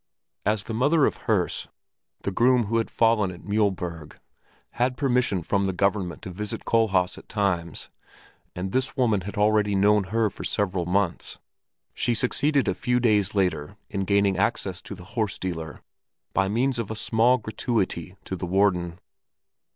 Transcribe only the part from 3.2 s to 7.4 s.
at Mühlberg, had permission from the government to visit Kohlhaas at